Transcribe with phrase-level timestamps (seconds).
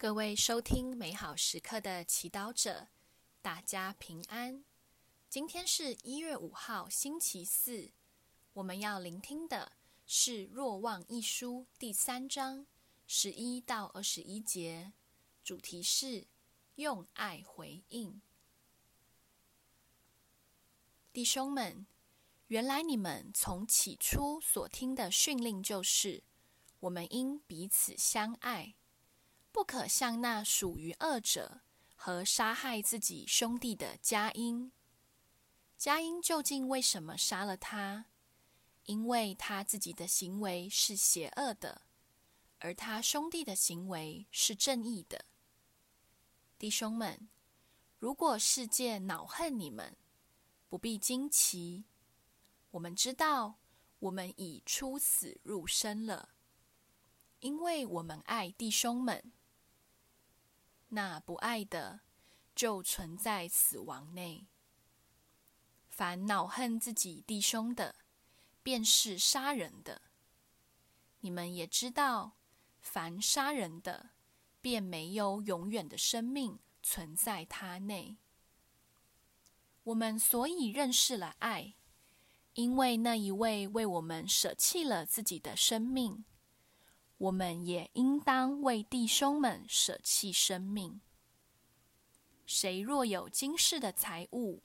[0.00, 2.86] 各位收听美好时刻的祈祷者，
[3.42, 4.64] 大家平安。
[5.28, 7.90] 今天是一月五号，星期四。
[8.52, 9.72] 我们要聆听的
[10.06, 12.64] 是《若望一书》第三章
[13.08, 14.92] 十一到二十一节，
[15.42, 16.28] 主题是
[16.76, 18.22] 用爱回应。
[21.12, 21.84] 弟兄们，
[22.46, 26.22] 原来你们从起初所听的训令就是：
[26.78, 28.76] 我们应彼此相爱。
[29.58, 31.62] 不可像那属于恶者
[31.96, 34.70] 和杀害自己兄弟的佳音。
[35.76, 38.06] 佳音究竟为什么杀了他？
[38.84, 41.82] 因为他自己的行为是邪恶的，
[42.60, 45.24] 而他兄弟的行为是正义的。
[46.56, 47.28] 弟兄们，
[47.98, 49.96] 如果世界恼恨你们，
[50.68, 51.84] 不必惊奇。
[52.70, 53.56] 我们知道，
[53.98, 56.28] 我们已出死入生了，
[57.40, 59.32] 因为我们爱弟兄们。
[60.88, 62.00] 那不爱的，
[62.54, 64.46] 就存在死亡内。
[65.88, 67.96] 凡恼恨自己弟兄的，
[68.62, 70.02] 便是杀人的。
[71.20, 72.36] 你们也知道，
[72.80, 74.10] 凡杀人的，
[74.60, 78.16] 便没有永远的生命存在他内。
[79.82, 81.74] 我们所以认识了爱，
[82.54, 86.24] 因为那一位为我们舍弃了自己的生命。
[87.18, 91.00] 我们也应当为弟兄们舍弃生命。
[92.46, 94.62] 谁若有今世的财物，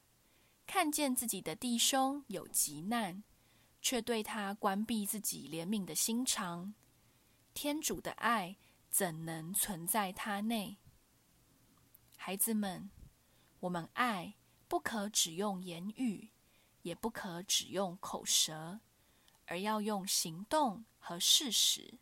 [0.68, 3.24] 看见自己的弟兄有急难，
[3.82, 6.76] 却对他关闭自己怜悯的心肠，
[7.56, 8.56] 天主的爱
[8.90, 10.78] 怎能存在他内？
[12.16, 12.92] 孩子们，
[13.62, 14.36] 我们爱
[14.68, 16.30] 不可只用言语，
[16.84, 18.80] 也不可只用口舌，
[19.48, 21.98] 而要用行动和事实。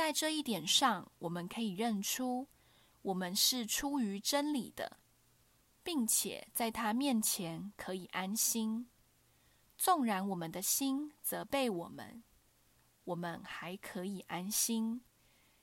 [0.00, 2.48] 在这一点上，我们可以认出，
[3.02, 4.98] 我们是出于真理的，
[5.82, 8.88] 并且在他面前可以安心。
[9.76, 12.24] 纵然我们的心责备我们，
[13.04, 15.02] 我们还可以安心，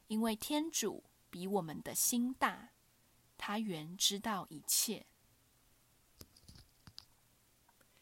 [0.05, 2.73] 因为天主比我们的心大，
[3.39, 5.07] 他原知道一切。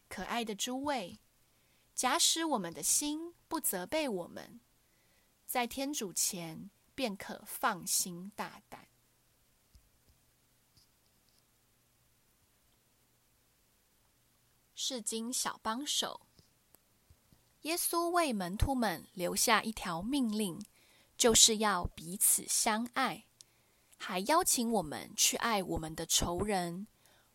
[0.09, 1.17] 可爱的诸位，
[1.93, 4.59] 假使我们的心不责备我们，
[5.45, 8.88] 在天主前，便可放心大胆。
[14.73, 16.28] 是经小帮手，
[17.61, 20.61] 耶稣为门徒们留下一条命令，
[21.17, 23.25] 就是要彼此相爱，
[23.97, 26.88] 还邀请我们去爱我们的仇人，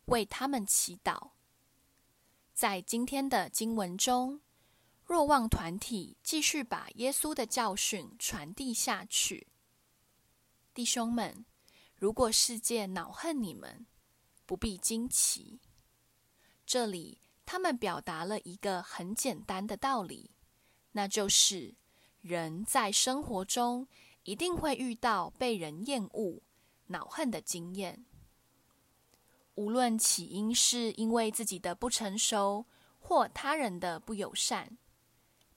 [0.05, 1.31] 为他们祈祷。
[2.53, 4.41] 在今天的经文中。
[5.11, 9.45] 若望团体继续把耶稣的教训传递下去，
[10.73, 11.45] 弟兄们，
[11.97, 13.85] 如果世界恼恨你们，
[14.45, 15.59] 不必惊奇。
[16.65, 20.31] 这里他们表达了一个很简单的道理，
[20.93, 21.75] 那就是
[22.21, 23.85] 人在生活中
[24.23, 26.41] 一定会遇到被人厌恶、
[26.85, 28.05] 恼恨的经验，
[29.55, 32.65] 无论起因是因为自己的不成熟，
[32.97, 34.77] 或他人的不友善。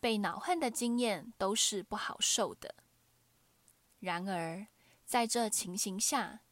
[0.04, 2.75] 被恼恨的经验都是不好受的。
[4.00, 4.66] 然而，
[5.06, 6.42] 在这情形下，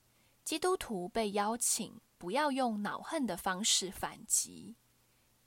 [0.43, 4.77] 基督徒被邀请不要用恼恨的方式反击，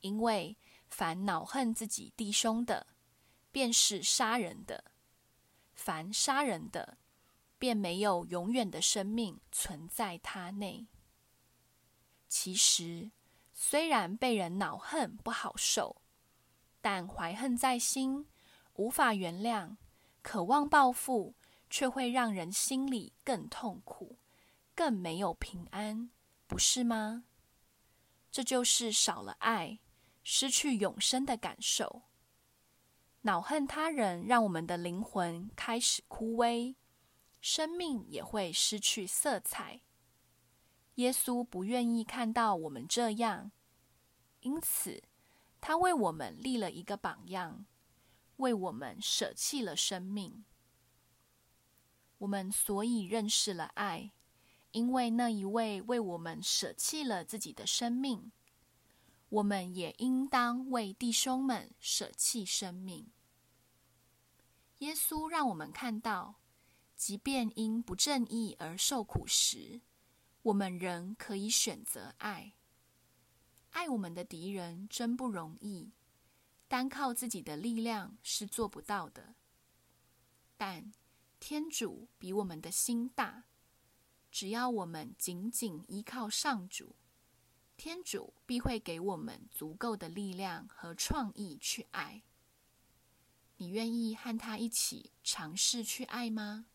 [0.01, 0.55] 因为
[0.87, 2.85] 凡恼恨自己弟兄的，
[3.51, 4.83] 便是杀人的；
[5.73, 6.99] 凡杀人的，
[7.57, 10.85] 便没有永远的生命存在他内。
[12.29, 13.09] 其实，
[13.51, 16.03] 虽然被人恼恨不好受。
[16.85, 18.27] 但怀恨在心，
[18.75, 19.75] 无法原谅，
[20.21, 21.33] 渴望报复，
[21.67, 24.19] 却会让人心里更痛苦，
[24.75, 26.11] 更没有平安，
[26.45, 27.23] 不是吗？
[28.31, 29.79] 这就是少了爱，
[30.23, 32.03] 失去永生的感受。
[33.21, 36.75] 恼恨他人，让我们的灵魂开始枯萎，
[37.41, 39.81] 生命也会失去色彩。
[40.95, 43.51] 耶稣不愿意看到我们这样，
[44.41, 45.01] 因此。
[45.67, 47.65] 他为我们立了一个榜样，
[48.35, 50.45] 为我们舍弃了生命。
[52.19, 54.11] 我们所以认识了爱，
[54.73, 58.31] 因为那一位为我们舍弃了自己的生命。
[59.29, 63.09] 我们也应当为弟兄们舍弃生命。
[64.77, 66.35] 耶稣让我们看到，
[66.95, 69.81] 即便因不正义而受苦时，
[70.43, 72.54] 我们仍可以选择爱。
[73.75, 75.91] 爱我们的敌人真不容易，
[76.65, 79.35] 单靠自己的力量是做不到的。
[80.55, 80.93] 但
[81.41, 83.43] 天主比我们的心大，
[84.31, 86.95] 只要我们紧紧依靠上主，
[87.75, 92.23] 天主必会给我们足够的力量和创意去爱。
[93.57, 96.67] 你愿意和他一起尝试去爱吗？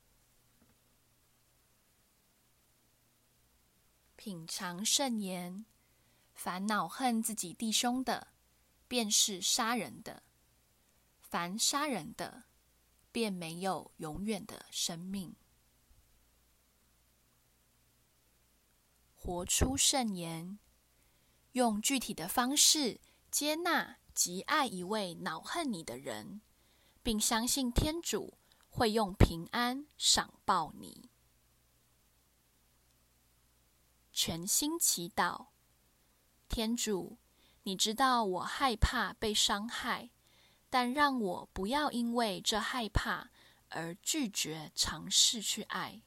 [4.16, 5.64] 品尝圣言：
[6.42, 8.28] 烦恼恨自己弟兄的，
[8.88, 10.22] 便是杀人的；
[11.20, 12.44] 凡杀人的，
[13.12, 15.36] 便没有永远的生命。
[19.14, 20.58] 活出圣言，
[21.52, 26.40] 用具体的方式接纳及爱一位恼恨你的人。
[27.02, 28.38] 并相信天主
[28.68, 31.10] 会用平安赏报你。
[34.12, 35.48] 全心祈祷，
[36.50, 37.16] 天主，
[37.62, 40.10] 你知道我害怕被伤害，
[40.68, 43.30] 但让我不要因为这害怕
[43.68, 46.02] 而拒绝尝试去爱。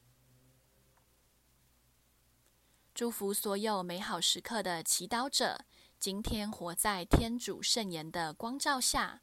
[2.94, 5.66] 祝福所有美好时刻的祈祷者，
[5.98, 9.22] 今天活在天主圣言的光照下。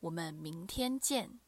[0.00, 1.38] 我们明天见。